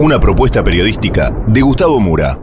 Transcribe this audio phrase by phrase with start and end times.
[0.00, 2.40] Una propuesta periodística de Gustavo Mura.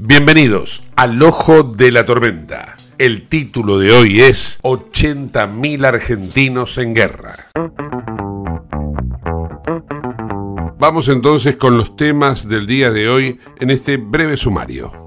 [0.00, 2.76] Bienvenidos al Ojo de la Tormenta.
[2.96, 7.50] El título de hoy es 80.000 argentinos en guerra.
[10.78, 15.03] Vamos entonces con los temas del día de hoy en este breve sumario.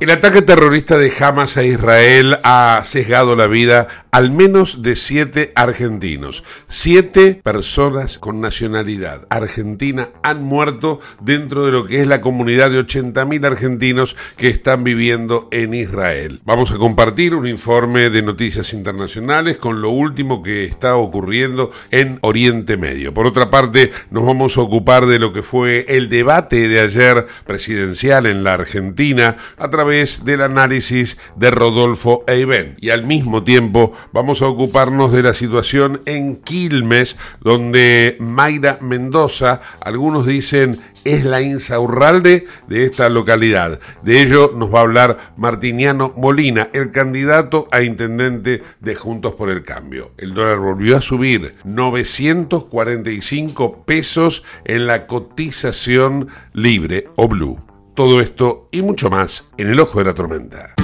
[0.00, 5.52] El ataque terrorista de Hamas a Israel ha sesgado la vida al menos de siete
[5.54, 6.44] argentinos.
[6.68, 12.80] Siete personas con nacionalidad argentina han muerto dentro de lo que es la comunidad de
[12.84, 16.40] 80.000 argentinos que están viviendo en Israel.
[16.44, 22.18] Vamos a compartir un informe de noticias internacionales con lo último que está ocurriendo en
[22.22, 23.14] Oriente Medio.
[23.14, 27.26] Por otra parte, nos vamos a ocupar de lo que fue el debate de ayer
[27.46, 32.76] presidencial en la Argentina a través del análisis de Rodolfo Eiben.
[32.80, 39.60] Y al mismo tiempo vamos a ocuparnos de la situación en Quilmes, donde Mayra Mendoza,
[39.80, 43.78] algunos dicen es la insaurralde de esta localidad.
[44.02, 49.50] De ello nos va a hablar Martiniano Molina, el candidato a intendente de Juntos por
[49.50, 50.12] el Cambio.
[50.16, 57.73] El dólar volvió a subir 945 pesos en la cotización libre o blue.
[57.94, 60.74] Todo esto y mucho más en el ojo de la tormenta.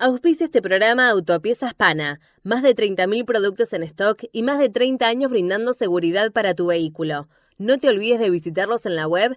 [0.00, 2.18] Auspicia este programa Autopiezas Pana.
[2.42, 6.66] Más de 30.000 productos en stock y más de 30 años brindando seguridad para tu
[6.66, 7.28] vehículo.
[7.56, 9.36] No te olvides de visitarlos en la web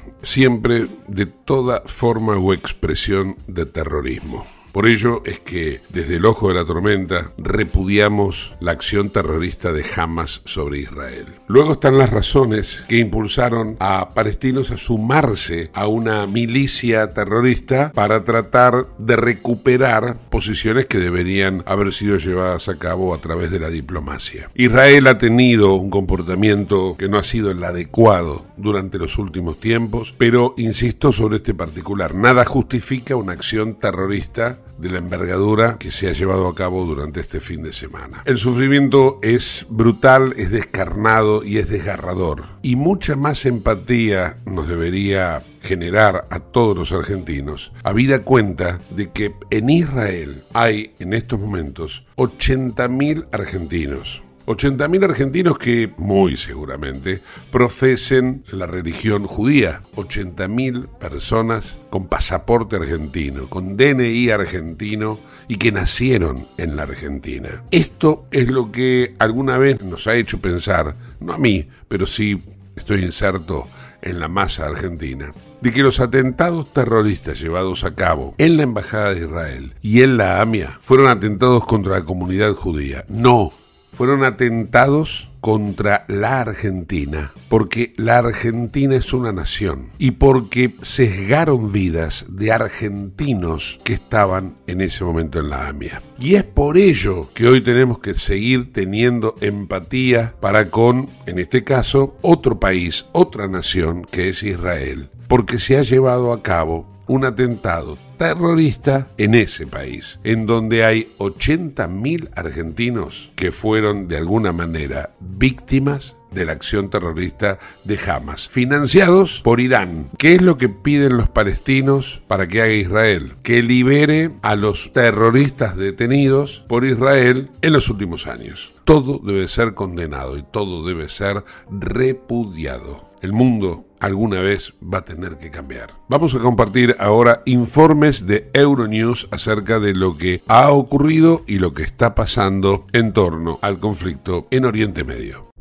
[0.21, 4.45] siempre de toda forma o expresión de terrorismo.
[4.71, 9.83] Por ello es que desde el ojo de la tormenta repudiamos la acción terrorista de
[9.95, 11.25] Hamas sobre Israel.
[11.47, 18.23] Luego están las razones que impulsaron a palestinos a sumarse a una milicia terrorista para
[18.23, 23.69] tratar de recuperar posiciones que deberían haber sido llevadas a cabo a través de la
[23.69, 24.49] diplomacia.
[24.55, 30.13] Israel ha tenido un comportamiento que no ha sido el adecuado durante los últimos tiempos,
[30.17, 36.09] pero insisto sobre este particular, nada justifica una acción terrorista de la envergadura que se
[36.09, 38.23] ha llevado a cabo durante este fin de semana.
[38.25, 42.45] El sufrimiento es brutal, es descarnado y es desgarrador.
[42.63, 49.35] Y mucha más empatía nos debería generar a todos los argentinos, habida cuenta de que
[49.51, 57.21] en Israel hay en estos momentos 80.000 argentinos 80.000 argentinos que, muy seguramente,
[57.51, 59.81] profesen la religión judía.
[59.95, 67.63] 80.000 personas con pasaporte argentino, con DNI argentino y que nacieron en la Argentina.
[67.71, 72.41] Esto es lo que alguna vez nos ha hecho pensar, no a mí, pero sí
[72.75, 73.67] estoy inserto
[74.01, 79.13] en la masa argentina, de que los atentados terroristas llevados a cabo en la Embajada
[79.13, 83.05] de Israel y en la AMIA fueron atentados contra la comunidad judía.
[83.07, 83.51] No,
[83.91, 92.25] fueron atentados contra la Argentina, porque la Argentina es una nación y porque sesgaron vidas
[92.29, 96.01] de argentinos que estaban en ese momento en la AMIA.
[96.19, 101.63] Y es por ello que hoy tenemos que seguir teniendo empatía para con, en este
[101.63, 107.25] caso, otro país, otra nación que es Israel, porque se ha llevado a cabo un
[107.25, 115.09] atentado terrorista en ese país, en donde hay 80.000 argentinos que fueron de alguna manera
[115.19, 120.07] víctimas de la acción terrorista de Hamas, financiados por Irán.
[120.17, 123.33] ¿Qué es lo que piden los palestinos para que haga Israel?
[123.43, 128.71] Que libere a los terroristas detenidos por Israel en los últimos años.
[128.85, 133.11] Todo debe ser condenado y todo debe ser repudiado.
[133.21, 135.91] El mundo alguna vez va a tener que cambiar.
[136.09, 141.73] Vamos a compartir ahora informes de Euronews acerca de lo que ha ocurrido y lo
[141.73, 145.51] que está pasando en torno al conflicto en Oriente Medio.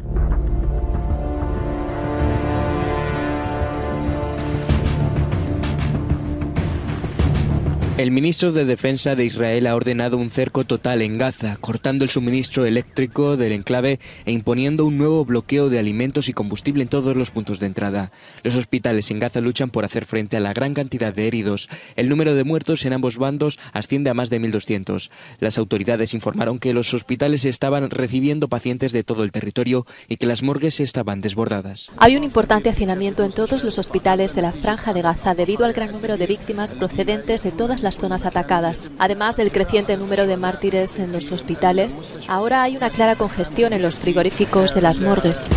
[8.01, 12.09] El ministro de Defensa de Israel ha ordenado un cerco total en Gaza, cortando el
[12.09, 17.15] suministro eléctrico del enclave e imponiendo un nuevo bloqueo de alimentos y combustible en todos
[17.15, 18.11] los puntos de entrada.
[18.43, 21.69] Los hospitales en Gaza luchan por hacer frente a la gran cantidad de heridos.
[21.95, 25.11] El número de muertos en ambos bandos asciende a más de 1.200.
[25.39, 30.25] Las autoridades informaron que los hospitales estaban recibiendo pacientes de todo el territorio y que
[30.25, 31.91] las morgues estaban desbordadas.
[31.99, 35.75] Hay un importante hacinamiento en todos los hospitales de la franja de Gaza debido al
[35.75, 38.91] gran número de víctimas procedentes de todas las zonas atacadas.
[38.99, 43.83] Además del creciente número de mártires en los hospitales, ahora hay una clara congestión en
[43.83, 45.49] los frigoríficos de las morgues.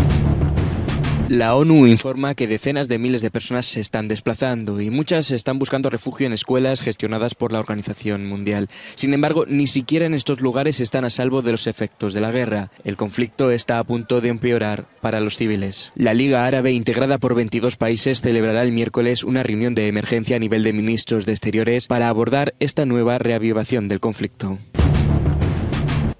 [1.29, 5.57] La ONU informa que decenas de miles de personas se están desplazando y muchas están
[5.57, 8.67] buscando refugio en escuelas gestionadas por la Organización Mundial.
[8.95, 12.31] Sin embargo, ni siquiera en estos lugares están a salvo de los efectos de la
[12.31, 12.71] guerra.
[12.83, 15.93] El conflicto está a punto de empeorar para los civiles.
[15.95, 20.39] La Liga Árabe, integrada por 22 países, celebrará el miércoles una reunión de emergencia a
[20.39, 24.59] nivel de ministros de Exteriores para abordar esta nueva reavivación del conflicto.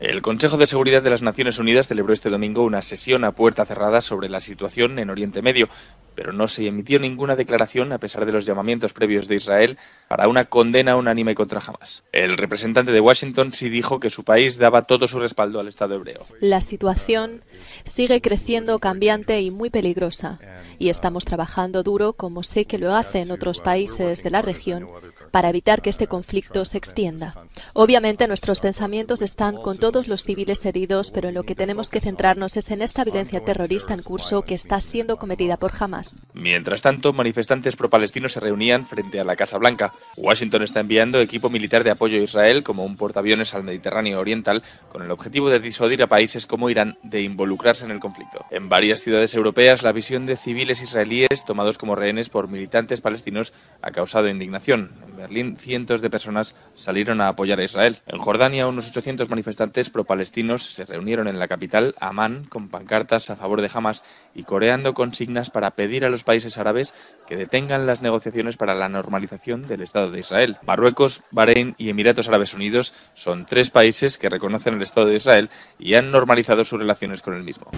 [0.03, 3.65] El Consejo de Seguridad de las Naciones Unidas celebró este domingo una sesión a puerta
[3.65, 5.69] cerrada sobre la situación en Oriente Medio,
[6.13, 9.77] pero no se emitió ninguna declaración a pesar de los llamamientos previos de Israel
[10.09, 12.03] para una condena unánime contra Hamas.
[12.11, 15.95] El representante de Washington sí dijo que su país daba todo su respaldo al Estado
[15.95, 16.19] hebreo.
[16.41, 17.41] La situación
[17.85, 20.37] sigue creciendo cambiante y muy peligrosa,
[20.79, 24.85] y estamos trabajando duro, como sé que lo hacen otros países de la región,
[25.33, 27.33] para evitar que este conflicto se extienda.
[27.73, 32.01] Obviamente nuestros pensamientos están con todos los civiles heridos, pero en lo que tenemos que
[32.01, 36.17] centrarnos es en esta violencia terrorista en curso que está siendo cometida por Hamas.
[36.35, 39.95] Mientras tanto, manifestantes pro-palestinos se reunían frente a la Casa Blanca.
[40.17, 44.61] Washington está enviando equipo militar de apoyo a Israel como un portaaviones al Mediterráneo Oriental
[44.89, 48.45] con el objetivo de disuadir a países como Irán de involucrarse en el conflicto.
[48.51, 53.51] En varias ciudades europeas, la visión de civiles israelíes tomados como rehenes por militantes palestinos
[53.81, 54.91] ha causado indignación.
[55.23, 57.99] Berlín, cientos de personas salieron a apoyar a Israel.
[58.07, 63.37] En Jordania, unos 800 manifestantes pro-palestinos se reunieron en la capital, Amán, con pancartas a
[63.37, 64.03] favor de Hamas
[64.35, 66.93] y coreando consignas para pedir a los países árabes
[67.25, 70.57] que detengan las negociaciones para la normalización del Estado de Israel.
[70.61, 75.49] Marruecos, Bahrein y Emiratos Árabes Unidos son tres países que reconocen el Estado de Israel
[75.79, 77.71] y han normalizado sus relaciones con el mismo.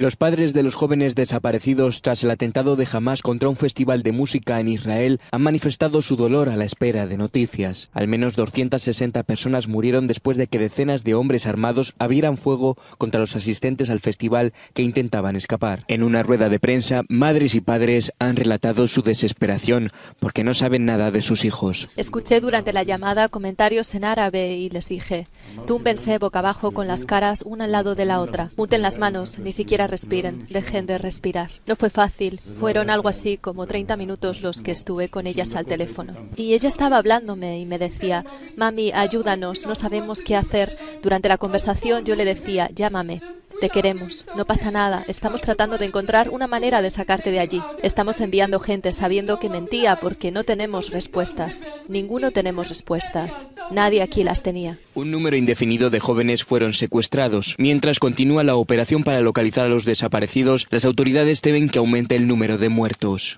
[0.00, 4.12] Los padres de los jóvenes desaparecidos tras el atentado de Hamas contra un festival de
[4.12, 7.90] música en Israel han manifestado su dolor a la espera de noticias.
[7.92, 13.20] Al menos 260 personas murieron después de que decenas de hombres armados abrieran fuego contra
[13.20, 15.84] los asistentes al festival que intentaban escapar.
[15.86, 20.86] En una rueda de prensa, madres y padres han relatado su desesperación porque no saben
[20.86, 21.90] nada de sus hijos.
[21.96, 25.26] Escuché durante la llamada comentarios en árabe y les dije,
[25.66, 29.38] túmbense boca abajo con las caras una al lado de la otra, junten las manos,
[29.38, 31.50] ni siquiera respiren, dejen de respirar.
[31.66, 35.66] No fue fácil, fueron algo así como 30 minutos los que estuve con ellas al
[35.66, 36.14] teléfono.
[36.36, 38.24] Y ella estaba hablándome y me decía,
[38.56, 40.78] mami, ayúdanos, no sabemos qué hacer.
[41.02, 43.20] Durante la conversación yo le decía, llámame.
[43.60, 47.60] Te queremos, no pasa nada, estamos tratando de encontrar una manera de sacarte de allí.
[47.82, 51.66] Estamos enviando gente sabiendo que mentía porque no tenemos respuestas.
[51.86, 53.46] Ninguno tenemos respuestas.
[53.70, 54.78] Nadie aquí las tenía.
[54.94, 57.54] Un número indefinido de jóvenes fueron secuestrados.
[57.58, 62.28] Mientras continúa la operación para localizar a los desaparecidos, las autoridades temen que aumente el
[62.28, 63.36] número de muertos.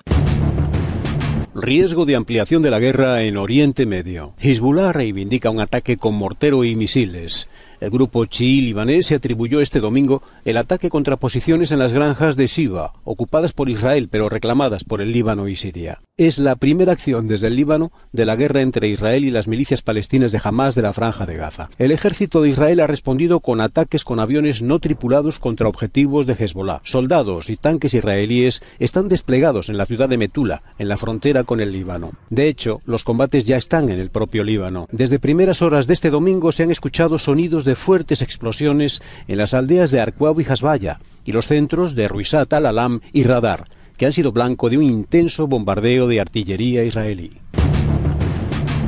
[1.54, 4.34] Riesgo de ampliación de la guerra en Oriente Medio.
[4.38, 7.46] Hezbollah reivindica un ataque con mortero y misiles.
[7.82, 12.36] El grupo chií libanés se atribuyó este domingo el ataque contra posiciones en las granjas
[12.36, 15.98] de Shiva, ocupadas por Israel pero reclamadas por el Líbano y Siria.
[16.16, 19.82] Es la primera acción desde el Líbano de la guerra entre Israel y las milicias
[19.82, 21.70] palestinas de Hamas de la Franja de Gaza.
[21.76, 26.34] El ejército de Israel ha respondido con ataques con aviones no tripulados contra objetivos de
[26.34, 26.82] Hezbollah.
[26.84, 31.60] Soldados y tanques israelíes están desplegados en la ciudad de Metula, en la frontera con
[31.60, 32.12] el Líbano.
[32.30, 34.86] De hecho, los combates ya están en el propio Líbano.
[34.92, 39.54] Desde primeras horas de este domingo se han escuchado sonidos de fuertes explosiones en las
[39.54, 44.12] aldeas de Arcuau y Hasbaya y los centros de Ruisat al-Alam y Radar, que han
[44.12, 47.32] sido blanco de un intenso bombardeo de artillería israelí.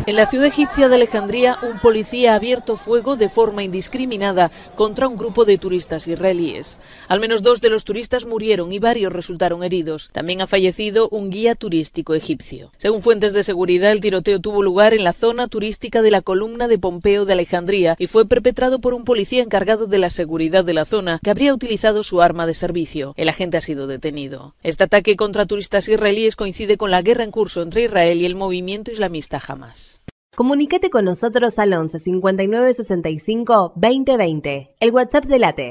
[0.07, 5.09] En la ciudad egipcia de Alejandría, un policía ha abierto fuego de forma indiscriminada contra
[5.09, 6.79] un grupo de turistas israelíes.
[7.09, 10.11] Al menos dos de los turistas murieron y varios resultaron heridos.
[10.13, 12.71] También ha fallecido un guía turístico egipcio.
[12.77, 16.69] Según fuentes de seguridad, el tiroteo tuvo lugar en la zona turística de la columna
[16.69, 20.75] de Pompeo de Alejandría y fue perpetrado por un policía encargado de la seguridad de
[20.75, 23.15] la zona que habría utilizado su arma de servicio.
[23.17, 24.55] El agente ha sido detenido.
[24.63, 28.35] Este ataque contra turistas israelíes coincide con la guerra en curso entre Israel y el
[28.35, 29.94] movimiento islamista Hamas.
[30.35, 35.71] Comunicate con nosotros al 11 59 65 2020, el WhatsApp de Late.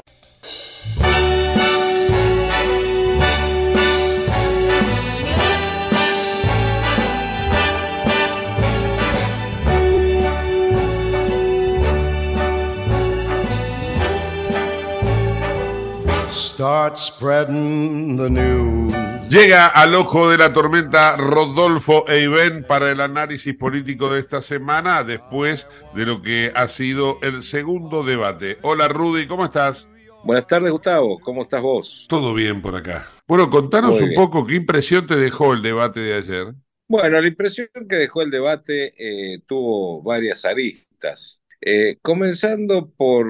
[16.30, 19.13] Start spreading the news.
[19.34, 25.02] Llega al ojo de la tormenta Rodolfo Eiben para el análisis político de esta semana,
[25.02, 28.58] después de lo que ha sido el segundo debate.
[28.62, 29.88] Hola Rudy, ¿cómo estás?
[30.22, 31.18] Buenas tardes, Gustavo.
[31.18, 32.06] ¿Cómo estás vos?
[32.08, 33.08] Todo bien por acá.
[33.26, 36.54] Bueno, contanos un poco qué impresión te dejó el debate de ayer.
[36.86, 41.42] Bueno, la impresión que dejó el debate eh, tuvo varias aristas.
[41.60, 43.26] Eh, comenzando por,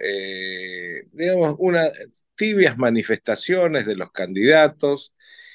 [0.00, 1.90] eh, digamos, unas
[2.36, 5.12] tibias manifestaciones de los candidatos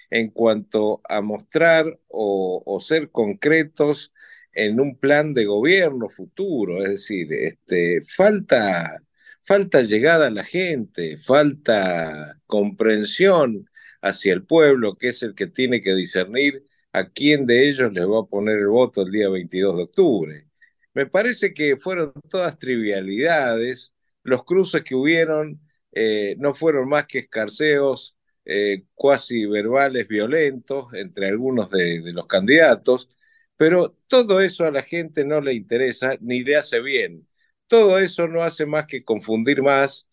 [0.10, 4.14] en cuanto a mostrar o, ser concretos
[4.54, 9.02] en un plan de gobierno futuro, es decir, este, falta,
[9.42, 13.70] falta llegada a la gente, falta comprensión
[14.02, 18.06] hacia el pueblo, que es el que tiene que discernir a quién de ellos les
[18.06, 20.48] va a poner el voto el día 22 de octubre.
[20.94, 23.94] Me parece que fueron todas trivialidades,
[24.24, 28.15] los cruces que hubieron eh, no fueron más que escarceos
[28.46, 33.10] eh, cuasi verbales violentos entre algunos de, los candidatos,
[33.58, 37.28] pero todo eso a la gente no le interesa ni le hace bien.
[37.68, 40.10] Todo eso no hace más que confundir más,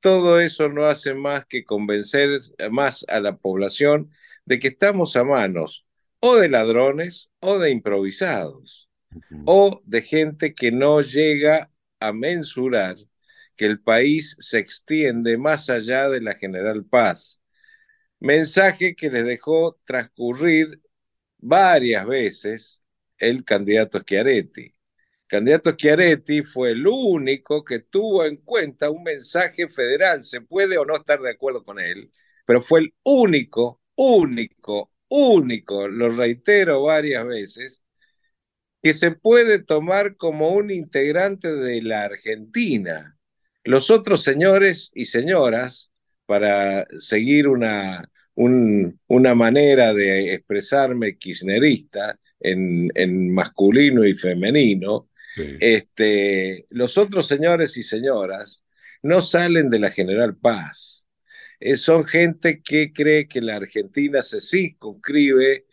[0.00, 2.40] todo eso no hace más que convencer
[2.70, 4.10] más a la población
[4.44, 5.86] de que estamos a manos
[6.20, 8.88] o de ladrones o de improvisados
[9.44, 12.96] o de gente que no llega a mensurar
[13.56, 17.37] que el país se extiende más allá de la general paz.
[18.20, 20.80] Mensaje que les dejó transcurrir
[21.38, 22.82] varias veces
[23.18, 24.62] el candidato Schiaretti.
[24.62, 24.72] El
[25.26, 30.22] candidato Schiaretti fue el único que tuvo en cuenta un mensaje federal.
[30.24, 32.10] Se puede o no estar de acuerdo con él,
[32.46, 37.82] pero fue el único, único, único, lo reitero varias veces,
[38.82, 43.18] que se puede tomar como un integrante de la Argentina
[43.64, 45.90] los otros señores y señoras,
[46.28, 55.08] para seguir una, una manera de expresarme kirchnerista en, en masculino y femenino,
[55.58, 58.62] este, los otros señores y señoras
[59.02, 61.06] no salen de la General Paz.
[61.60, 65.64] Eh, son gente que cree que la Argentina se circunscribe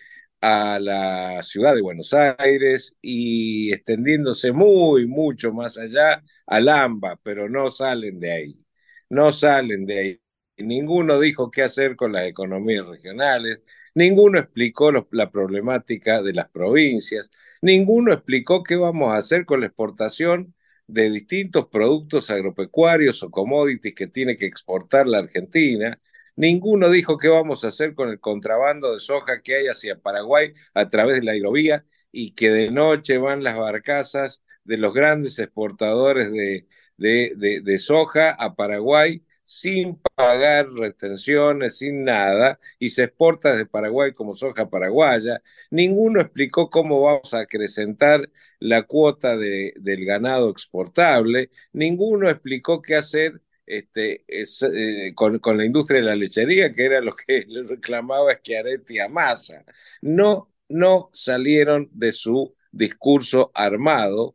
[0.41, 7.49] a la ciudad de Buenos Aires y extendiéndose muy, mucho más allá al AMBA, pero
[7.49, 8.65] no salen de ahí,
[9.09, 10.21] no salen de ahí.
[10.57, 13.59] Ninguno dijo qué hacer con las economías regionales,
[13.93, 17.29] ninguno explicó la problemática de las provincias,
[17.61, 20.53] ninguno explicó qué vamos a hacer con la exportación
[20.87, 25.99] de distintos productos agropecuarios o commodities que tiene que exportar la Argentina.
[26.37, 30.53] Ninguno dijo qué vamos a hacer con el contrabando de soja que hay hacia Paraguay
[30.73, 35.37] a través de la hidrovía y que de noche van las barcazas de los grandes
[35.39, 43.51] exportadores de, de, de, soja a Paraguay sin pagar retenciones, sin nada, y se exporta
[43.51, 45.41] desde Paraguay como soja paraguaya.
[45.69, 48.27] Ninguno explicó cómo vamos a acrecentar
[48.59, 55.65] la cuota de, del ganado exportable, ninguno explicó qué hacer este, eh, con, con, la
[55.65, 59.63] industria de la lechería, que era lo que le reclamaba Schiaretti a Massa.
[60.01, 64.34] No, no salieron de su discurso armado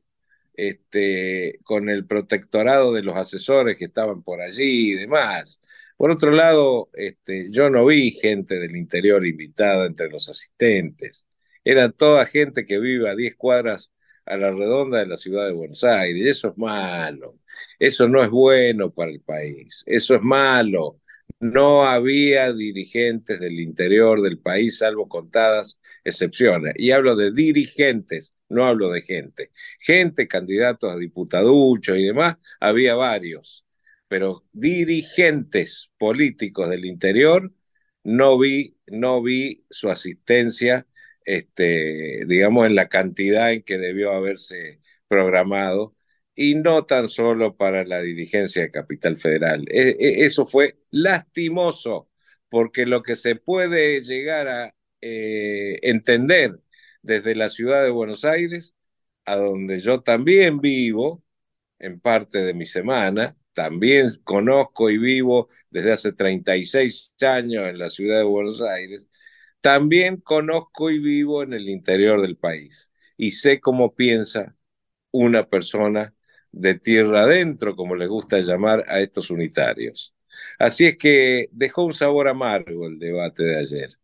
[0.61, 5.63] este, con el protectorado de los asesores que estaban por allí y demás.
[5.97, 11.27] Por otro lado, este, yo no vi gente del interior invitada entre los asistentes.
[11.65, 13.91] Era toda gente que vive a 10 cuadras
[14.27, 16.27] a la redonda de la ciudad de Buenos Aires.
[16.29, 17.39] Eso es malo.
[17.79, 19.83] Eso no es bueno para el país.
[19.87, 20.99] Eso es malo.
[21.41, 26.75] No había dirigentes del interior del país, salvo contadas excepciones.
[26.77, 29.51] Y hablo de dirigentes, no hablo de gente.
[29.79, 33.65] Gente, candidatos a diputaduchos y demás, había varios,
[34.09, 37.53] pero dirigentes políticos del interior,
[38.05, 40.87] no vi, no vi su asistencia,
[41.25, 45.97] este, digamos, en la cantidad en que debió haberse programado,
[46.35, 49.65] y no tan solo para la dirigencia de Capital Federal.
[49.69, 52.09] E, e, eso fue lastimoso,
[52.49, 56.59] porque lo que se puede llegar a eh, entender
[57.03, 58.75] desde la ciudad de Buenos Aires,
[59.25, 61.23] a donde yo también vivo
[61.79, 67.89] en parte de mi semana, también conozco y vivo desde hace 36 años en la
[67.91, 69.09] ciudad de Buenos Aires,
[69.61, 74.57] también conozco y vivo en el interior del país y sé cómo piensa
[75.13, 76.15] una persona
[76.53, 80.15] de tierra adentro, como les gusta llamar a estos unitarios.
[80.59, 84.00] Así es que dejó un sabor amargo el debate de ayer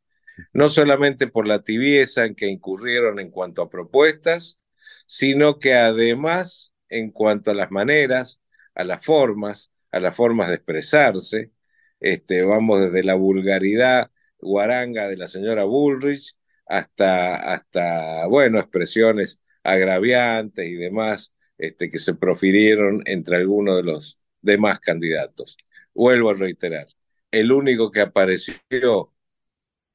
[0.53, 4.61] no solamente por la tibieza en que incurrieron en cuanto a propuestas,
[5.07, 8.41] sino que además en cuanto a las maneras,
[8.75, 11.53] a las formas, a las formas de expresarse,
[12.01, 20.67] este, vamos desde la vulgaridad guaranga de la señora Bullrich hasta, hasta bueno, expresiones agraviantes
[20.67, 25.57] y demás este, que se profirieron entre algunos de los demás candidatos.
[25.95, 26.87] Vuelvo a reiterar,
[27.31, 29.15] el único que apareció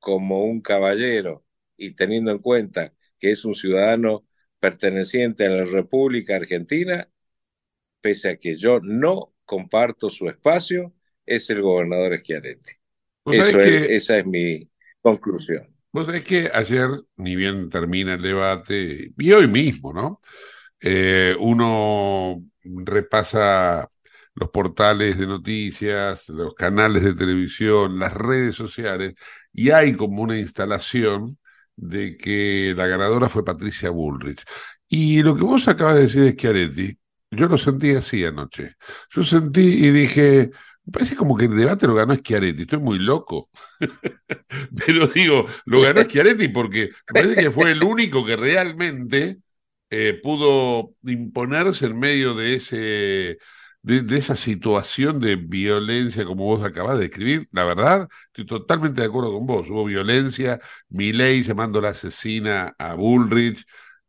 [0.01, 1.45] como un caballero
[1.77, 4.25] y teniendo en cuenta que es un ciudadano
[4.59, 7.07] perteneciente a la República Argentina,
[8.01, 10.93] pese a que yo no comparto su espacio,
[11.25, 12.73] es el gobernador Schiaretti.
[13.27, 14.67] Eso es, esa es mi
[15.01, 15.67] conclusión.
[15.91, 20.19] Vos sabés que ayer, ni bien termina el debate, y hoy mismo, ¿no?
[20.79, 23.90] Eh, uno repasa
[24.35, 29.13] los portales de noticias, los canales de televisión, las redes sociales,
[29.53, 31.37] y hay como una instalación
[31.75, 34.43] de que la ganadora fue Patricia Bullrich.
[34.87, 36.97] Y lo que vos acabas de decir de Schiaretti,
[37.31, 38.75] yo lo sentí así anoche.
[39.09, 40.51] Yo sentí y dije,
[40.85, 43.49] me parece como que el debate lo ganó Schiaretti, estoy muy loco.
[44.85, 49.39] Pero digo, lo ganó Schiaretti porque me parece que fue el único que realmente
[49.89, 53.37] eh, pudo imponerse en medio de ese
[53.83, 59.07] de, esa situación de violencia como vos acabás de describir, la verdad, estoy totalmente de
[59.07, 59.67] acuerdo con vos.
[59.69, 63.65] Hubo violencia, Milei llamando la asesina a Bullrich.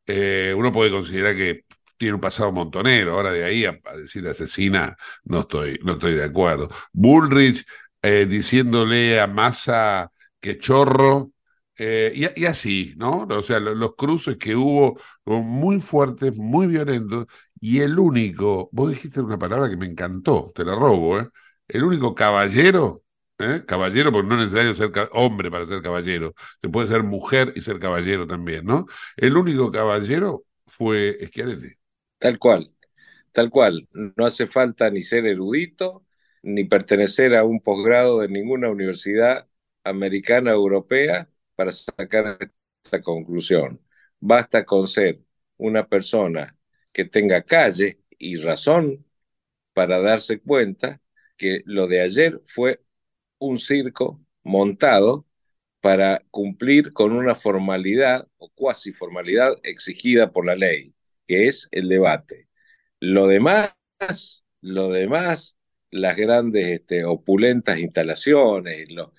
[0.06, 1.64] Eh, uno puede considerar que
[1.96, 6.24] tiene un pasado montonero, ahora de ahí a, decir asesina no estoy, no estoy de
[6.24, 6.68] acuerdo.
[6.92, 7.64] Bullrich
[8.02, 11.32] eh, diciéndole a Massa que chorro,
[11.78, 13.22] eh, y, así, ¿no?
[13.22, 17.26] O sea, los, cruces que hubo muy fuertes, muy violentos,
[17.60, 21.28] y el único, vos dijiste una palabra que me encantó, te la robo, ¿eh?
[21.68, 23.02] El único caballero,
[23.38, 23.62] ¿eh?
[23.66, 27.62] Caballero, porque no es necesario ser hombre para ser caballero, se puede ser mujer y
[27.62, 28.86] ser caballero también, ¿no?
[29.16, 31.74] El único caballero fue Schiaretti.
[32.18, 32.72] Tal cual,
[33.32, 33.88] tal cual.
[34.16, 36.04] No hace falta ni ser erudito,
[36.42, 39.48] ni pertenecer a un posgrado de ninguna universidad
[39.84, 42.38] americana o europea para sacar
[42.84, 43.80] esta conclusión.
[44.20, 45.20] Basta con ser
[45.56, 46.56] una persona
[46.92, 49.04] que tenga calle y razón
[49.72, 51.00] para darse cuenta
[51.36, 52.82] que lo de ayer fue
[53.38, 55.26] un circo montado
[55.80, 60.94] para cumplir con una formalidad o cuasi formalidad exigida por la ley,
[61.26, 62.48] que es el debate.
[63.00, 63.74] Lo demás,
[64.60, 65.58] lo demás,
[65.90, 69.12] las grandes este, opulentas instalaciones, lo,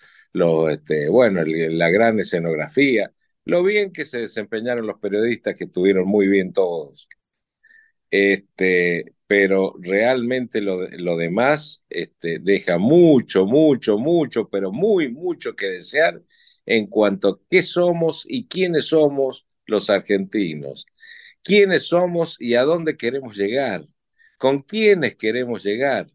[0.69, 3.13] este, bueno, la gran escenografía,
[3.46, 7.08] lo bien que se desempeñaron los periodistas, que estuvieron muy bien todos,
[8.12, 15.67] este, pero realmente lo, lo demás este, deja mucho, mucho, mucho, pero muy, mucho que
[15.67, 16.22] desear
[16.65, 20.86] en cuanto a qué somos y quiénes somos los argentinos,
[21.43, 23.88] quiénes somos y a dónde queremos llegar,
[24.38, 26.08] con quiénes queremos llegar.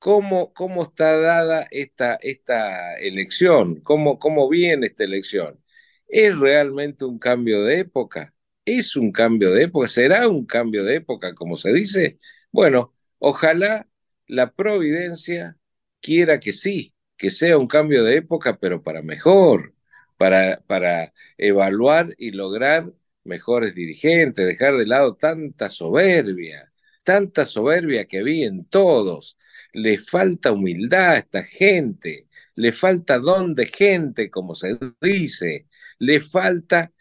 [0.00, 5.62] Cómo, cómo está dada esta, esta elección, cómo, cómo viene esta elección.
[6.08, 8.34] ¿Es realmente un cambio de época?
[8.64, 9.88] ¿Es un cambio de época?
[9.88, 12.18] ¿Será un cambio de época, como se dice?
[12.52, 13.88] Bueno, ojalá
[14.26, 15.56] la providencia
[16.00, 19.74] quiera que sí, que sea un cambio de época, pero para mejor,
[20.16, 22.92] para, para evaluar y lograr
[23.24, 29.36] mejores dirigentes, dejar de lado tanta soberbia, tanta soberbia que vi en todos.
[29.72, 35.66] Le falta humildad a esta gente, le falta don de gente, como se dice,
[35.98, 36.92] le falta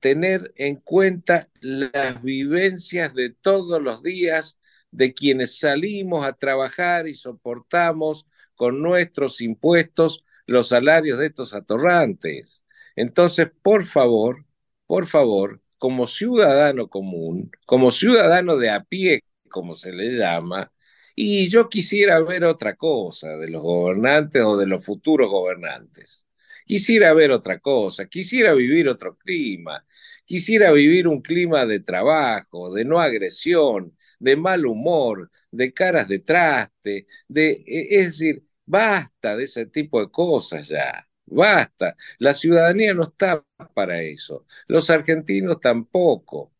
[0.00, 4.58] tener en cuenta las vivencias de todos los días
[4.90, 12.64] de quienes salimos a trabajar y soportamos con nuestros impuestos los salarios de estos atorrantes.
[12.96, 14.44] Entonces, por favor,
[14.86, 20.70] por favor, como ciudadano común, como ciudadano de a pie, como se le llama,
[21.14, 26.26] y yo quisiera ver otra cosa de los gobernantes o de los futuros gobernantes.
[26.66, 29.84] Quisiera ver otra cosa, quisiera vivir otro clima,
[30.24, 36.20] quisiera vivir un clima de trabajo, de no agresión, de mal humor, de caras de
[36.20, 41.96] traste, de, e, es decir, basta de ese tipo de cosas ya, basta.
[42.18, 43.44] La ciudadanía no está
[43.74, 46.52] para eso, los argentinos tampoco,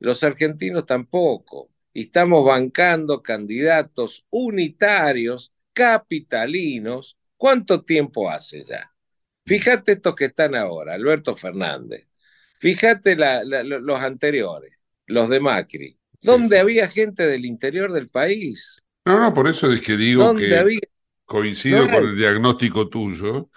[0.00, 1.70] los argentinos tampoco.
[1.92, 7.16] Y estamos bancando candidatos unitarios, capitalinos.
[7.36, 8.92] ¿Cuánto tiempo hace ya?
[9.44, 12.06] Fíjate estos que están ahora, Alberto Fernández.
[12.60, 14.74] Fíjate los anteriores,
[15.06, 15.98] los de Macri.
[16.22, 18.76] ¿Dónde había gente del interior del país?
[19.06, 20.78] No, no, por eso es que digo que
[21.24, 23.48] coincido con el diagnóstico tuyo,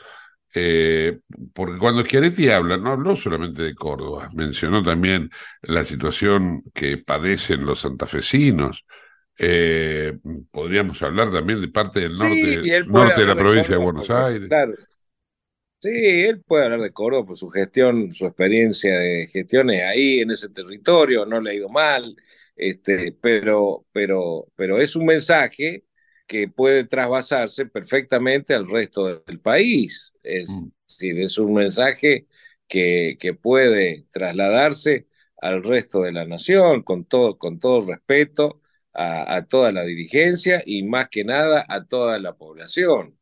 [0.55, 1.19] eh,
[1.53, 5.29] porque cuando Schiaretti habla, no habló solamente de Córdoba, mencionó también
[5.61, 8.85] la situación que padecen los santafesinos.
[9.39, 10.19] Eh,
[10.51, 14.47] podríamos hablar también de parte del norte, norte de la provincia de, Buenos Aires.
[14.47, 14.73] Claro.
[15.79, 20.31] Sí, él puede hablar de Córdoba por su gestión, su experiencia de gestiones ahí en
[20.31, 22.15] ese territorio, no le ha ido mal,
[22.55, 25.83] este, pero, pero, pero es un mensaje
[26.33, 30.15] que puede trasvasarse perfectamente al resto del país.
[30.23, 30.69] Es mm.
[30.87, 32.27] decir, es un mensaje
[32.67, 35.07] que, que puede trasladarse
[35.39, 38.61] al resto de la nación con todo, con todo respeto
[38.93, 43.15] a, a, toda la dirigencia y más que nada a toda la población.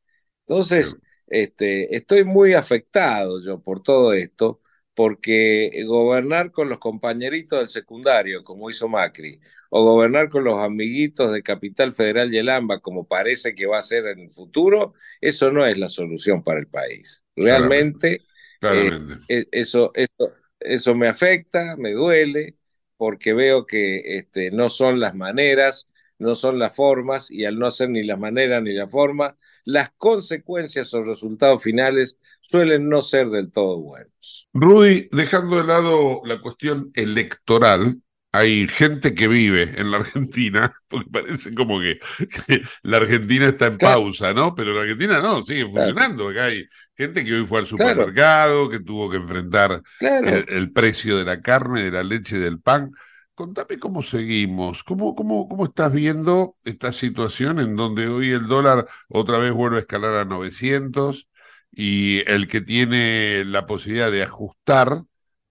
[0.45, 0.95] Entonces,
[1.27, 4.61] este, estoy muy afectado yo por todo esto
[5.01, 9.39] porque gobernar con los compañeritos del secundario, como hizo Macri,
[9.71, 13.79] o gobernar con los amiguitos de Capital Federal y el AMBA, como parece que va
[13.79, 17.25] a ser en el futuro, eso no es la solución para el país.
[17.35, 18.21] Realmente,
[18.61, 18.91] eh,
[19.27, 22.57] e, eso, eso, eso me afecta, me duele,
[22.95, 25.87] porque veo que este, no son las maneras
[26.21, 29.89] no son las formas y al no ser ni las maneras ni la forma, las
[29.97, 34.47] consecuencias o resultados finales suelen no ser del todo buenos.
[34.53, 37.97] Rudy, dejando de lado la cuestión electoral,
[38.31, 41.99] hay gente que vive en la Argentina, porque parece como que,
[42.83, 44.53] la Argentina está en pausa, ¿no?
[44.53, 46.29] Pero la Argentina no, sigue funcionando.
[46.29, 51.25] Acá hay gente que hoy fue al supermercado, que tuvo que enfrentar el, precio de
[51.25, 52.91] la carne, de la leche, del pan.
[53.41, 58.87] Contame cómo seguimos, cómo, cómo, cómo estás viendo esta situación en donde hoy el dólar
[59.09, 61.27] otra vez vuelve a escalar a 900
[61.71, 65.05] y el que tiene la posibilidad de ajustar,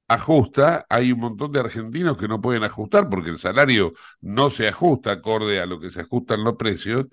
[0.07, 0.87] ajusta.
[0.89, 5.11] Hay un montón de argentinos que no pueden ajustar porque el salario no se ajusta
[5.11, 7.07] acorde a lo que se ajustan los precios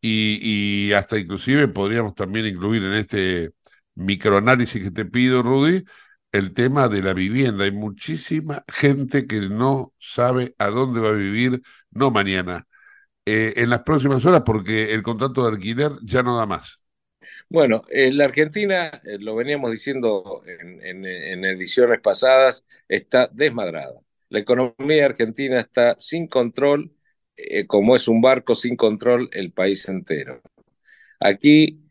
[0.00, 3.52] y, y hasta inclusive podríamos también incluir en este
[3.94, 5.84] microanálisis que te pido, Rudy,
[6.32, 7.64] el tema de la vivienda.
[7.64, 12.66] Hay muchísima gente que no sabe a dónde va a vivir, no mañana,
[13.24, 16.82] eh, en las próximas horas, porque el contrato de alquiler ya no da más.
[17.48, 23.94] Bueno, en la Argentina, eh, lo veníamos diciendo en, ediciones pasadas, está desmadrada.
[24.28, 26.92] La economía argentina está sin control,
[27.36, 30.40] eh, como es un barco sin control el país entero.
[31.20, 31.81] Aquí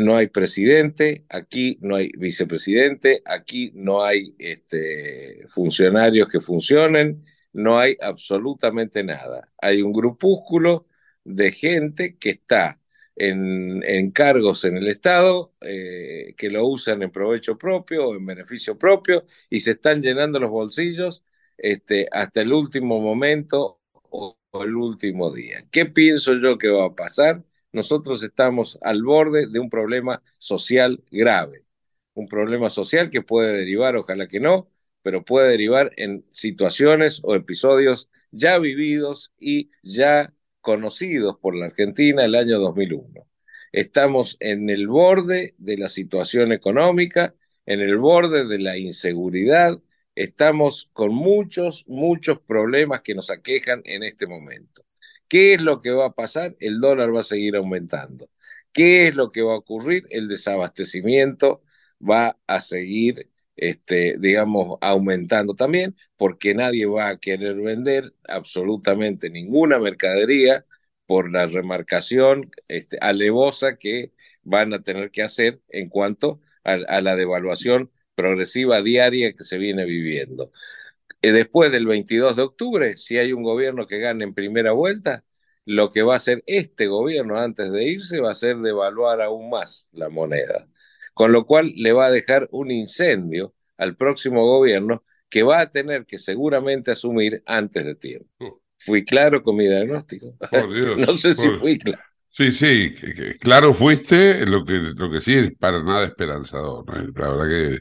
[0.00, 7.78] no hay presidente, aquí no hay vicepresidente, aquí no hay este, funcionarios que funcionen, no
[7.78, 9.52] hay absolutamente nada.
[9.58, 10.86] Hay un grupúsculo
[11.24, 12.80] de gente que está
[13.16, 18.78] en, cargos en el Estado, eh, que lo usan en provecho propio o en beneficio
[18.78, 21.24] propio y se están llenando los bolsillos
[21.58, 25.66] este, hasta el último momento o el último día.
[25.70, 27.44] ¿Qué pienso yo que va a pasar?
[27.72, 31.64] Nosotros estamos al borde de un problema social grave.
[32.14, 34.68] Un problema social que puede derivar, ojalá que no,
[35.02, 42.24] pero puede derivar en situaciones o episodios ya vividos y ya conocidos por la Argentina
[42.24, 43.26] el año 2001.
[43.72, 47.34] Estamos en el borde de la situación económica,
[47.66, 49.80] en el borde de la inseguridad,
[50.14, 54.82] estamos con muchos, muchos problemas que nos aquejan en este momento.
[55.30, 56.56] ¿Qué es lo que va a pasar?
[56.60, 58.30] El dólar va a seguir aumentando.
[58.72, 60.04] ¿Qué es lo que va a ocurrir?
[60.10, 61.62] El desabastecimiento
[62.00, 69.78] va a seguir, este, digamos, aumentando también, porque nadie va a querer vender absolutamente ninguna
[69.78, 70.66] mercadería
[71.06, 74.12] por la remarcación este, alevosa que
[74.42, 79.84] van a tener que hacer en cuanto a, la devaluación progresiva diaria que se viene
[79.84, 80.52] viviendo.
[81.22, 85.24] Eh, después del 22 de octubre, si hay un gobierno que gane en primera vuelta,
[85.66, 89.50] lo que va a hacer este gobierno antes de irse va a ser devaluar aún
[89.50, 90.66] más la moneda,
[91.14, 95.70] con lo cual le va a dejar un incendio al próximo gobierno que va a
[95.70, 98.28] tener que seguramente asumir antes de tiempo.
[98.40, 98.60] Oh.
[98.78, 100.34] ¿Fui claro con mi diagnóstico?
[100.96, 102.02] no sé si fui claro.
[102.32, 102.94] Sí, sí,
[103.40, 106.84] claro fuiste, lo que, lo que sí es para nada esperanzador.
[106.88, 107.80] La verdad que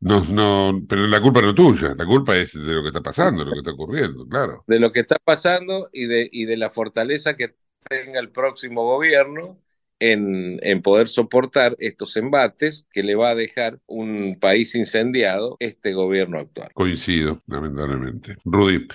[0.00, 3.00] no, no, pero la culpa no es tuya, la culpa es de lo que está
[3.00, 4.64] pasando, de lo que está ocurriendo, claro.
[4.66, 7.56] De lo que está pasando y de, y de la fortaleza que
[7.88, 9.58] tenga el próximo gobierno
[10.00, 15.92] en, en, poder soportar estos embates que le va a dejar un país incendiado este
[15.92, 16.70] gobierno actual.
[16.74, 18.36] Coincido, lamentablemente.
[18.44, 18.86] Rudy,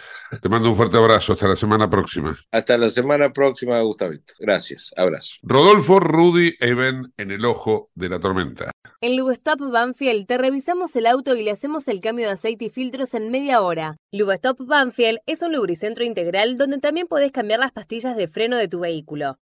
[0.41, 1.33] te mando un fuerte abrazo.
[1.33, 2.35] Hasta la semana próxima.
[2.51, 4.33] Hasta la semana próxima, Gustavito.
[4.39, 4.93] Gracias.
[4.95, 5.35] Abrazo.
[5.41, 8.71] Rodolfo, Rudy, Even en el ojo de la tormenta.
[9.01, 12.69] En Lubestop Banfield te revisamos el auto y le hacemos el cambio de aceite y
[12.69, 13.97] filtros en media hora.
[14.13, 18.69] Lubestop Banfield es un lubricentro integral donde también podés cambiar las pastillas de freno de
[18.69, 19.37] tu vehículo.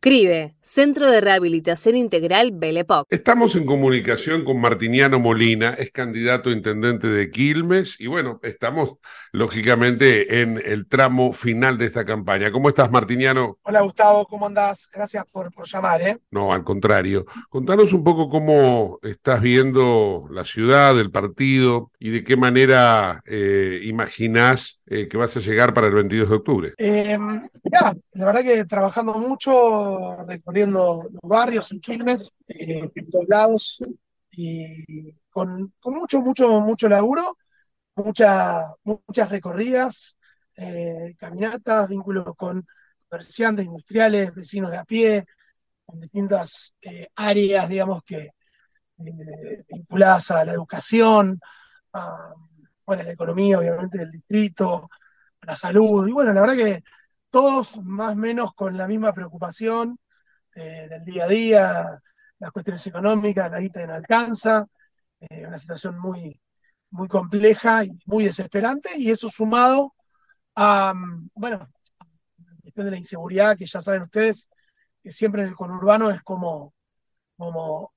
[0.00, 3.04] CRIBE, Centro de Rehabilitación Integral Belepoc.
[3.10, 8.94] Estamos en comunicación con Martiniano Molina, es candidato a intendente de Quilmes y bueno, estamos
[9.32, 12.52] lógicamente en el tramo final de esta campaña.
[12.52, 13.58] ¿Cómo estás, Martiniano?
[13.62, 14.88] Hola, Gustavo, ¿cómo andás?
[14.94, 16.18] Gracias por, por llamar, ¿eh?
[16.30, 17.26] No, al contrario.
[17.48, 23.80] Contanos un poco cómo estás viendo la ciudad, el partido y de qué manera eh,
[23.82, 26.74] imaginás eh, que vas a llegar para el 22 de octubre.
[26.78, 33.28] Eh, mirá, la verdad que trabajando mucho, recorriendo los barrios en Quilmes, eh, en todos
[33.28, 33.78] lados,
[34.32, 37.36] y con, mucho, mucho, mucho laburo,
[37.96, 40.16] mucha, muchas recorridas,
[40.56, 42.66] eh, caminatas, vínculos con
[43.08, 45.26] comerciantes, industriales, vecinos de a pie,
[45.84, 48.30] con distintas eh, áreas, digamos, que
[48.98, 51.40] eh, vinculadas a la educación,
[52.86, 54.88] bueno, a la economía, obviamente, del distrito,
[55.40, 56.84] a la salud, y bueno, la verdad que
[57.30, 59.98] todos más o menos con la misma preocupación
[60.54, 62.02] eh, del día a día,
[62.38, 64.66] las cuestiones económicas, la guita no alcanza,
[65.20, 66.40] eh, una situación muy,
[66.90, 69.94] muy compleja y muy desesperante, y eso sumado
[70.54, 71.58] a, mm, bueno,
[72.38, 74.48] la cuestión de la inseguridad, que ya saben ustedes,
[75.02, 76.74] que siempre en el conurbano es como,
[77.36, 77.92] como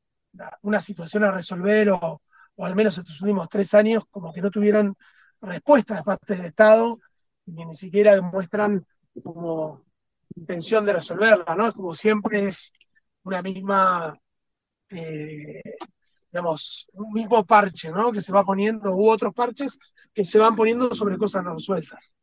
[0.62, 2.22] una, situación a resolver, o,
[2.56, 4.96] o al menos estos últimos tres años, como que no tuvieron
[5.42, 7.00] respuesta de parte del Estado,
[7.46, 8.86] y ni siquiera muestran
[9.24, 9.84] como
[10.36, 11.67] intención de resolverla, ¿no?
[11.67, 12.72] Es como siempre es
[13.24, 14.17] una misma,
[14.89, 15.62] eh,
[16.32, 18.12] digamos, un mismo parche, ¿no?
[18.12, 19.78] Que se va poniendo, u otros parches
[20.13, 22.15] que se van poniendo sobre cosas no resueltas.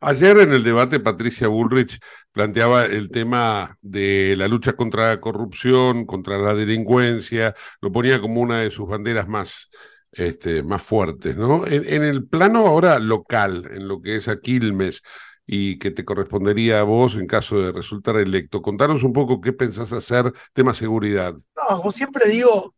[0.00, 2.00] Ayer en el debate Patricia Bullrich
[2.32, 8.40] planteaba el tema de la lucha contra la corrupción, contra la delincuencia, lo ponía como
[8.40, 9.70] una de sus banderas más,
[10.12, 11.66] este, más fuertes, ¿no?
[11.66, 15.02] En, el plano ahora local, en lo que es a Quilmes,
[15.50, 18.60] y que te correspondería a vos en caso de resultar electo.
[18.60, 21.32] Contanos un poco qué pensás hacer, tema seguridad.
[21.56, 22.74] No, como siempre digo,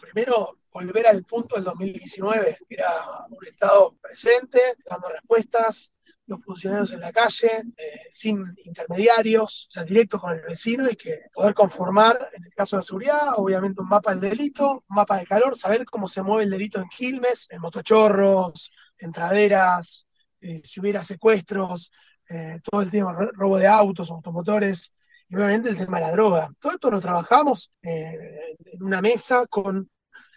[0.00, 2.90] primero volver al punto del 2019, que era
[3.30, 5.92] un Estado presente, dando respuestas,
[6.26, 10.96] los funcionarios en la calle, eh, sin intermediarios, o sea, directo con el vecino y
[10.96, 14.96] que poder conformar, en el caso de la seguridad, obviamente un mapa del delito, un
[14.96, 20.08] mapa del calor, saber cómo se mueve el delito en Quilmes, en motochorros, en traderas,
[20.40, 21.90] eh, si hubiera secuestros,
[22.28, 24.92] eh, todo el tema robo de autos, automotores,
[25.28, 26.48] y obviamente el tema de la droga.
[26.60, 29.90] Todo esto lo trabajamos eh, en una mesa con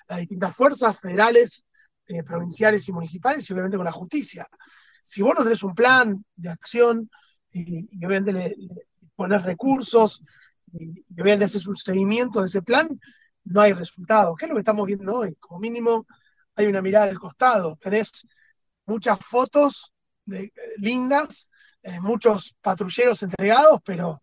[0.08, 1.66] las distintas fuerzas federales,
[2.08, 4.48] eh, provinciales y municipales, y obviamente con la justicia.
[5.02, 7.10] Si vos no tenés un plan de acción
[7.52, 8.56] y, obviamente le,
[9.40, 10.24] recursos
[10.74, 12.88] y, y obviamente haces un seguimiento de ese plan,
[13.46, 14.36] no hay resultado.
[14.36, 15.36] ¿Qué es lo que estamos viendo hoy?
[15.36, 16.06] Como mínimo
[16.56, 17.76] hay una mirada al costado.
[17.78, 18.28] Tenés
[18.86, 19.92] muchas fotos
[20.78, 21.50] lindas,
[21.84, 24.22] eh, muchos patrulleros entregados, pero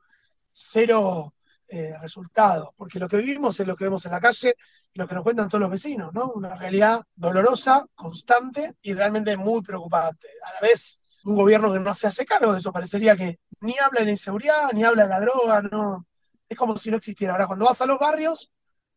[0.50, 1.34] cero
[1.68, 4.54] eh, resultados, porque lo que vivimos es lo que vemos en la calle
[4.92, 6.32] y lo que nos cuentan todos los vecinos, ¿no?
[6.32, 10.28] Una realidad dolorosa, constante y realmente muy preocupante.
[10.44, 13.78] A la vez, un gobierno que no se hace cargo de eso, parecería que ni
[13.78, 16.06] habla de la inseguridad, ni habla de la droga, no.
[16.48, 17.34] Es como si no existiera.
[17.34, 18.50] Ahora, cuando vas a los barrios,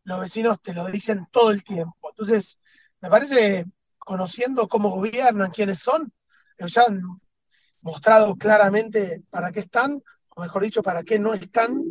[0.05, 2.09] los vecinos te lo dicen todo el tiempo.
[2.11, 2.59] Entonces,
[3.01, 3.65] me parece,
[3.97, 6.13] conociendo cómo gobiernan, quiénes son,
[6.57, 6.85] ya
[7.81, 10.01] mostrado claramente para qué están,
[10.35, 11.83] o mejor dicho, para qué no están,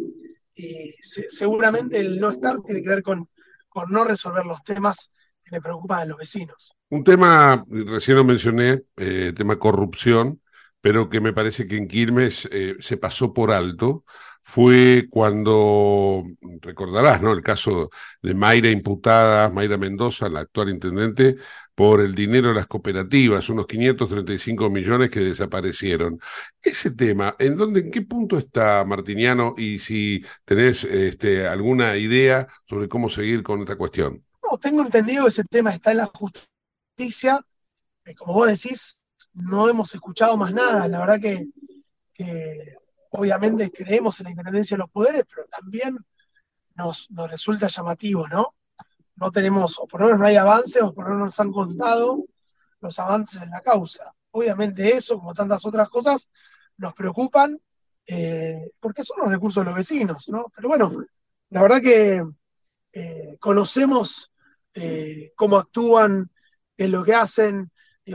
[0.55, 3.29] y se, seguramente el no estar tiene que ver con,
[3.68, 6.74] con no resolver los temas que le preocupan a los vecinos.
[6.90, 10.40] Un tema, recién lo mencioné, eh, tema corrupción,
[10.81, 14.05] pero que me parece que en Quilmes eh, se pasó por alto,
[14.51, 16.25] fue cuando,
[16.61, 17.33] recordarás, ¿no?
[17.33, 17.89] El caso
[18.21, 21.37] de Mayra imputada, Mayra Mendoza, la actual intendente,
[21.73, 26.19] por el dinero de las cooperativas, unos 535 millones que desaparecieron.
[26.61, 29.55] Ese tema, ¿en dónde, en qué punto está Martiniano?
[29.57, 34.25] Y si tenés este, alguna idea sobre cómo seguir con esta cuestión.
[34.43, 37.41] No, tengo entendido que ese tema está en la justicia.
[38.05, 40.89] Eh, como vos decís, no hemos escuchado más nada.
[40.89, 41.47] La verdad que,
[42.13, 42.80] que
[43.11, 45.96] obviamente creemos en la independencia de los poderes, pero también
[46.75, 48.55] nos, nos resulta llamativo, ¿no?
[49.16, 51.53] No tenemos, o por lo menos no hay avances, o por lo menos nos han
[51.53, 52.25] contado
[52.81, 54.14] los avances en la causa.
[54.31, 56.31] Obviamente eso, como tantas otras cosas,
[56.77, 57.61] nos preocupan
[58.07, 60.47] eh, porque son los recursos de los vecinos, ¿no?
[60.55, 61.05] Pero bueno,
[61.51, 62.24] la verdad que
[62.93, 64.32] eh, conocemos
[64.74, 66.30] eh, cómo actúan,
[66.76, 67.70] en lo que hacen,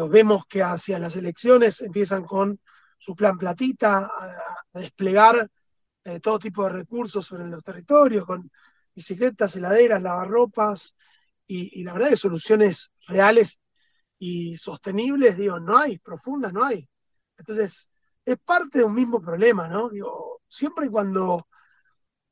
[0.09, 2.59] vemos que hacia las elecciones empiezan con
[3.05, 5.47] su plan platita, a, desplegar
[6.21, 8.49] todo tipo de recursos sobre los territorios, con
[8.93, 10.95] bicicletas, heladeras, lavarropas,
[11.47, 13.59] y, y la verdad que soluciones reales
[14.19, 16.87] y sostenibles, digo, no hay, profundas no hay.
[17.37, 17.89] Entonces,
[18.25, 19.89] es parte de un mismo problema, ¿no?
[19.89, 21.47] Digo, siempre cuando,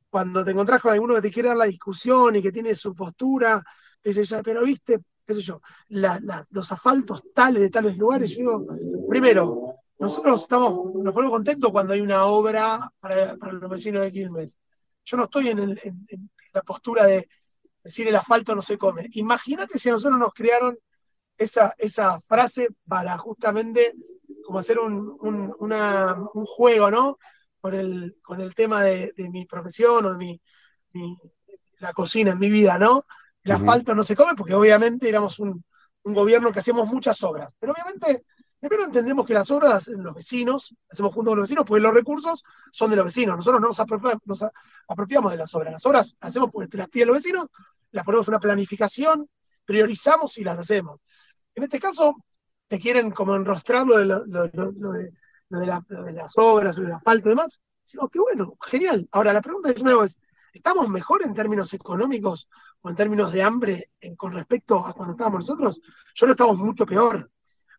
[0.10, 2.96] cuando te encontrás con alguno que te quiere dar la discusión y que tiene su
[2.96, 3.64] postura,
[4.04, 8.68] dice, ya, pero viste, qué sé yo, los asfaltos tales de tales lugares, yo digo,
[9.08, 9.73] primero,
[10.04, 14.58] nosotros estamos, nos ponemos contentos cuando hay una obra para, los vecinos de Quilmes.
[15.06, 15.80] Yo no estoy en,
[16.54, 17.28] la postura de
[17.84, 19.08] decir el asfalto no se come.
[19.14, 20.78] Imagínate si a nosotros nos crearon
[21.38, 23.94] esa, esa frase para justamente
[24.46, 27.18] como hacer un, un, juego, ¿no?
[27.62, 31.18] Con el, con el tema de, mi profesión o de mi,
[31.80, 33.06] la cocina en mi vida, ¿no?
[33.42, 35.64] El asfalto no se come porque obviamente éramos un,
[36.06, 38.26] gobierno que hacíamos muchas obras, pero obviamente
[38.70, 42.46] primero entendemos que las obras los vecinos, hacemos junto con los vecinos, porque los recursos
[42.72, 46.50] son de los vecinos, nosotros no nos apropiamos, de las obras, las obras las hacemos
[46.50, 47.48] porque las piden los vecinos,
[47.92, 49.30] las ponemos en una planificación,
[49.66, 51.02] priorizamos y las hacemos.
[51.54, 52.16] En este caso,
[52.68, 54.24] te quieren como enrostrar lo de, las
[56.38, 57.60] obras, lo del asfalto y demás.
[57.92, 59.10] Digo, qué bueno, genial.
[59.12, 60.22] Ahora, la pregunta de nuevo es,
[60.54, 62.48] ¿estamos mejor en términos económicos
[62.82, 65.82] o en términos de hambre con respecto a cuando estábamos nosotros?
[66.16, 67.30] Yo no estamos mucho peor.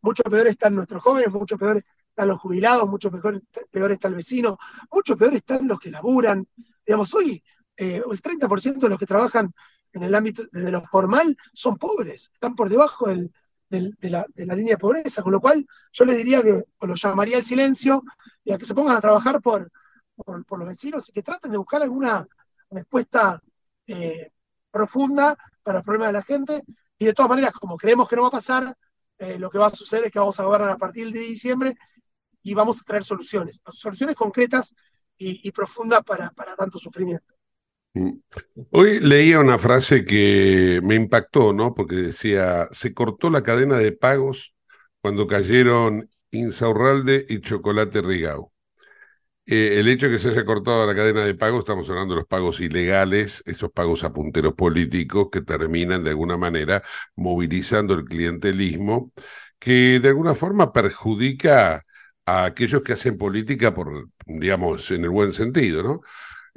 [0.05, 4.17] Mucho peor están nuestros jóvenes, mucho peor están los jubilados, mucho peor, peor está el
[4.17, 4.59] vecino,
[4.93, 6.47] mucho peor están los que laburan.
[6.85, 7.43] Digamos, hoy
[7.75, 9.55] eh, el 30% de los que trabajan
[9.95, 13.33] en el ámbito de lo formal son pobres, están por debajo del,
[13.71, 17.39] de, la, línea de pobreza, con lo cual yo les diría que o lo llamaría
[17.39, 18.03] al silencio
[18.45, 19.73] y a que se pongan a trabajar por,
[20.15, 22.29] por, los vecinos y que traten de buscar alguna
[22.69, 23.41] respuesta
[23.87, 24.33] eh,
[24.71, 26.63] profunda para los problemas de la gente.
[26.99, 28.77] Y de todas maneras, como creemos que no va a pasar,
[29.19, 31.77] eh, lo que va a suceder es que vamos a gobernar a partir de diciembre
[32.43, 34.75] y vamos a traer soluciones, soluciones concretas
[35.17, 37.35] y, profundas para, para tanto sufrimiento.
[37.95, 38.19] Mm.
[38.71, 41.73] Hoy leía una frase que me impactó, ¿no?
[41.73, 44.55] Porque decía, se cortó la cadena de pagos
[45.01, 48.54] cuando cayeron Insaurralde y Chocolate Rigau.
[49.47, 52.21] Eh, el hecho de que se haya cortado la cadena de pagos, estamos hablando de
[52.21, 56.83] los pagos ilegales, esos pagos a punteros políticos que terminan de alguna manera
[57.15, 59.13] movilizando el clientelismo,
[59.59, 61.85] que de alguna forma perjudica
[62.25, 63.75] a aquellos que hacen política
[64.27, 66.01] digamos, en el buen sentido, ¿no?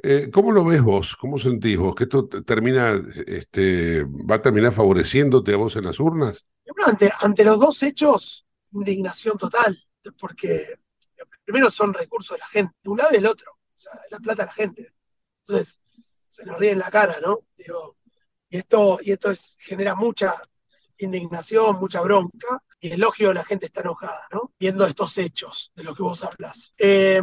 [0.00, 1.16] Eh, ¿Cómo lo ves vos?
[1.16, 1.94] ¿Cómo sentís vos?
[1.94, 6.46] ¿Que esto termina, este, va a terminar favoreciéndote a vos en las urnas?
[7.20, 9.76] Ante los dos hechos, indignación total,
[10.18, 10.78] porque
[11.48, 14.18] primero son recursos de la gente, de un lado y del otro, o sea, la
[14.18, 14.92] plata de la gente.
[15.38, 15.78] Entonces,
[16.28, 17.38] se nos ríe en la cara, ¿no?
[17.56, 17.96] Digo,
[18.50, 20.34] y esto, y esto es, genera mucha
[20.98, 24.52] indignación, mucha bronca, y el elogio de la gente está enojada, ¿no?
[24.60, 26.74] Viendo estos hechos de los que vos hablas.
[26.76, 27.22] Eh,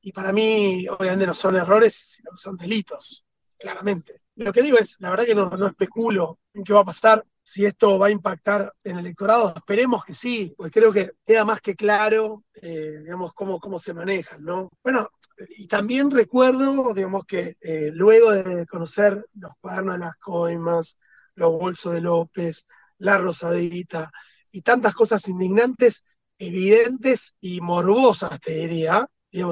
[0.00, 3.26] y para mí, obviamente, no son errores, sino que son delitos,
[3.58, 4.22] claramente.
[4.36, 7.22] Lo que digo es, la verdad que no, no especulo en qué va a pasar,
[7.42, 9.52] si esto va a impactar en el electorado.
[9.54, 13.94] Esperemos que sí, porque creo que queda más que claro, eh, digamos, cómo, cómo se
[13.94, 14.70] manejan, ¿no?
[14.82, 15.08] Bueno,
[15.56, 20.98] y también recuerdo, digamos, que eh, luego de conocer los cuadernos de las coimas,
[21.34, 22.66] los bolsos de López,
[22.98, 24.12] la rosadita
[24.52, 26.04] y tantas cosas indignantes,
[26.38, 29.42] evidentes y morbosas, te diría, y,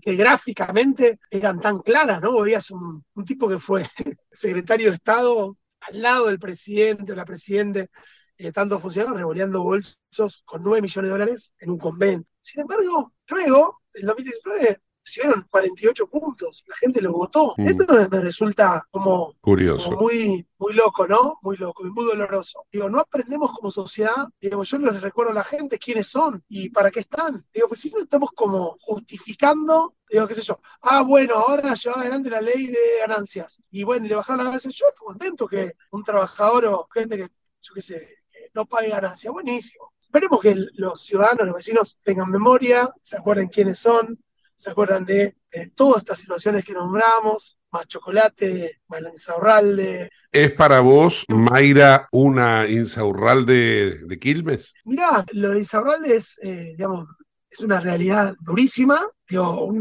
[0.00, 2.40] que gráficamente eran tan claras, ¿no?
[2.40, 3.86] Veías un tipo que fue
[4.32, 5.57] secretario de Estado
[5.88, 7.90] al lado del presidente o la presidente,
[8.36, 12.28] eh, tanto funcionarios revoleando bolsos con 9 millones de dólares en un convento.
[12.40, 17.54] Sin embargo, luego, en 2019, recibieron 48 puntos, la gente lo votó.
[17.56, 17.68] Mm.
[17.68, 19.92] Esto me resulta como, Curioso.
[19.92, 21.38] muy, muy loco, ¿no?
[21.40, 22.66] Muy loco y muy doloroso.
[22.70, 26.68] Digo, no aprendemos como sociedad, digamos, yo les recuerdo a la gente quiénes son y
[26.68, 27.46] para qué están.
[27.52, 32.00] Digo, pues si no estamos como justificando, digo, qué sé yo, ah, bueno, ahora lleva
[32.00, 34.74] adelante la ley de ganancias y bueno, y le bajaron las ganancias.
[34.74, 37.28] Yo contento que un trabajador o gente que,
[37.62, 38.18] yo qué sé,
[38.54, 39.94] no pague ganancias, buenísimo.
[40.00, 44.18] Esperemos que los ciudadanos, los vecinos tengan memoria, se acuerden quiénes son,
[44.58, 45.36] se acuerdan de
[45.76, 50.10] todas estas situaciones que nombramos, más chocolate, más la insaurralde.
[50.32, 54.74] ¿Es para vos, Mayra, una insaurralde de Quilmes?
[54.84, 57.08] Mirá, lo de insaurralde es, eh, digamos,
[57.48, 59.72] es una realidad durísima, digo,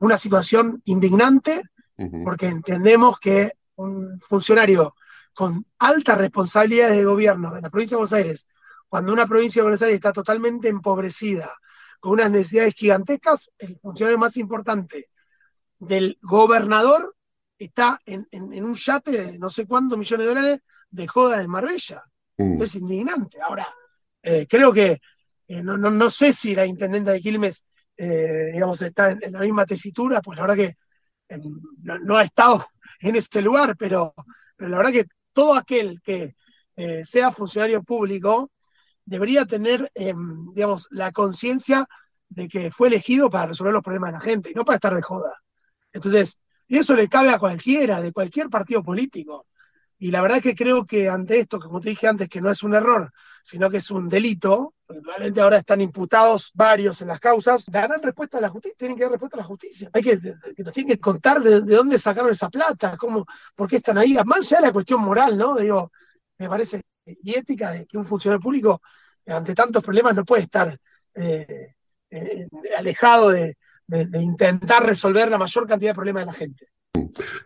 [0.00, 1.62] una situación indignante,
[2.22, 4.94] porque entendemos que un funcionario
[5.32, 8.46] con altas responsabilidades de gobierno de la provincia de Buenos Aires,
[8.86, 11.56] cuando una provincia de Buenos Aires está totalmente empobrecida,
[12.00, 15.08] con unas necesidades gigantescas, el funcionario más importante
[15.78, 17.14] del gobernador
[17.58, 21.50] está en, en, un yate de no sé cuántos millones de dólares de joda en
[21.50, 22.04] Marbella.
[22.38, 22.62] Mm.
[22.62, 23.38] Es indignante.
[23.40, 23.66] Ahora,
[24.22, 25.00] eh, creo que
[25.48, 27.64] eh, no, no, no, sé si la intendenta de Quilmes,
[27.96, 30.76] eh, digamos, está en, la misma tesitura, pues la verdad que
[31.28, 31.42] em,
[31.82, 32.66] no, ha estado
[33.00, 34.14] en ese lugar, pero,
[34.56, 36.34] pero la verdad que todo aquel que
[37.04, 38.50] sea funcionario público
[39.06, 41.88] debería tener, em, digamos, la conciencia
[42.28, 44.94] de que fue elegido para resolver los problemas de la gente y no para estar
[44.94, 45.32] de joda.
[45.92, 49.46] Entonces, eso le cabe a cualquiera, de cualquier partido político.
[49.98, 52.50] Y la verdad es que creo que ante esto, como te dije antes, que no
[52.50, 53.10] es un error,
[53.42, 58.36] sino que es un delito, realmente ahora están imputados varios en las causas, darán respuesta
[58.38, 59.88] a la justicia, tienen que dar respuesta a la justicia.
[59.92, 60.18] Hay que,
[60.58, 64.16] nos tienen que contar de, dónde sacaron esa plata, cómo, por qué están ahí.
[64.26, 65.56] Más de la cuestión moral, ¿no?
[65.56, 65.90] Digo,
[66.38, 68.82] me parece, y ética, de que un funcionario público,
[69.26, 70.76] ante tantos problemas, no puede estar
[71.14, 71.74] eh,
[72.10, 76.68] eh, alejado de, de, intentar resolver la mayor cantidad de problemas de la gente.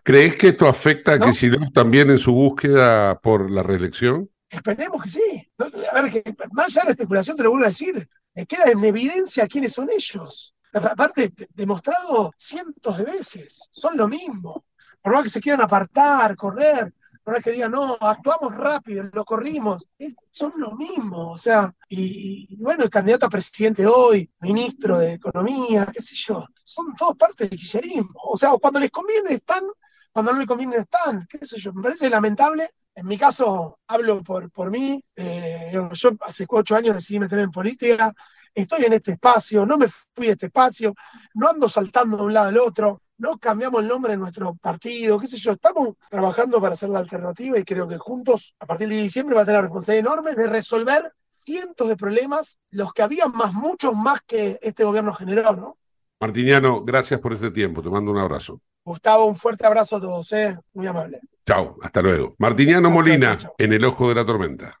[0.03, 1.31] ¿Crees que esto afecta a ¿No?
[1.73, 4.29] también en su búsqueda por la reelección?
[4.49, 5.51] Esperemos que sí.
[5.91, 8.07] A ver, que más allá de la especulación, te lo vuelvo a decir,
[8.47, 10.55] queda en evidencia quiénes son ellos.
[10.73, 14.65] Aparte, demostrado cientos de veces, son lo mismo.
[15.01, 16.93] Por más que se quieran apartar, correr,
[17.25, 19.87] no es que digan, no, actuamos rápido, lo corrimos.
[20.31, 25.87] son lo mismo, o sea, y, bueno, el candidato a presidente hoy, ministro de Economía,
[25.93, 28.19] qué sé yo, son todos partes del kirchnerismo.
[28.23, 29.63] O sea, cuando les conviene están,
[30.11, 32.71] cuando no les conviene están, qué sé yo, me parece lamentable.
[32.93, 37.51] En mi caso, hablo por, por mí, eh, yo hace ocho años decidí meterme en
[37.51, 38.13] política,
[38.53, 40.93] estoy en este espacio, no me fui de este espacio,
[41.35, 45.19] no ando saltando de un lado al otro, no cambiamos el nombre de nuestro partido,
[45.19, 48.89] qué sé yo, estamos trabajando para hacer la alternativa y creo que juntos, a partir
[48.89, 53.03] de diciembre, va a tener la responsabilidad enorme de resolver cientos de problemas, los que
[53.03, 55.77] había más, muchos más que este gobierno generó, ¿no?
[56.19, 58.59] Martiniano, gracias por este tiempo, te mando un abrazo.
[58.83, 60.57] Gustavo, un fuerte abrazo a todos, ¿eh?
[60.73, 61.19] muy amable.
[61.45, 62.33] Chao, hasta luego.
[62.39, 64.80] Martiniano Molina, en el ojo de la tormenta.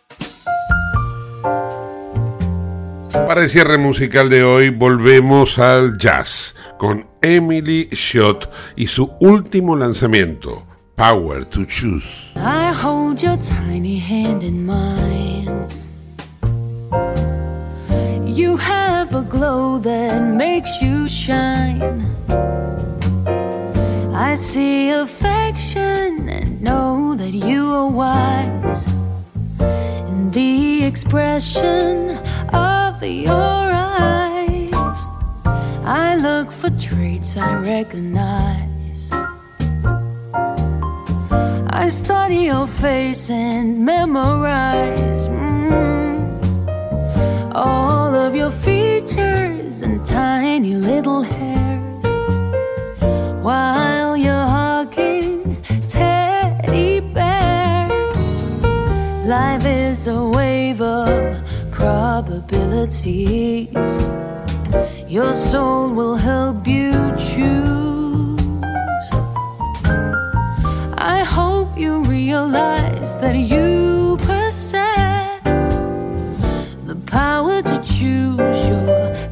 [3.13, 9.75] Para el cierre musical de hoy volvemos al jazz con Emily Schott y su último
[9.75, 10.63] lanzamiento,
[10.95, 12.31] Power to Choose.
[12.37, 15.67] I hold your tiny hand in mine.
[18.25, 22.05] You have a glow that makes you shine.
[24.13, 28.87] I see affection and know that you are wise.
[29.59, 32.20] In the expression
[33.07, 34.73] your eyes.
[35.83, 39.11] I look for traits I recognize.
[41.83, 46.21] I study your face and memorize mm,
[47.55, 52.03] all of your features and tiny little hairs
[53.41, 58.31] while you're hugging teddy bears.
[59.25, 60.70] Life is a of
[61.81, 63.73] probabilities.
[65.07, 69.07] Your soul will help you choose.
[71.15, 75.65] I hope you realize that you possess
[76.85, 79.30] the power to choose your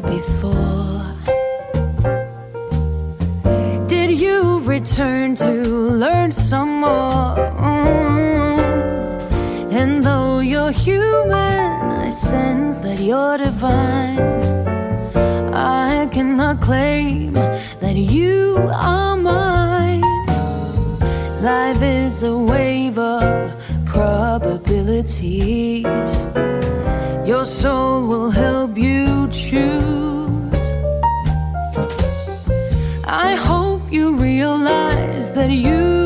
[0.00, 1.14] before.
[3.86, 5.52] Did you return to
[6.04, 7.38] learn some more?
[9.70, 14.18] And though you're human, I sense that you're divine.
[15.52, 20.02] I cannot claim that you are mine.
[21.42, 23.54] Life is a wave of
[23.86, 26.18] probabilities.
[27.26, 28.97] Your soul will help you
[29.48, 30.72] shoes.
[33.04, 35.97] I hope you realize that you.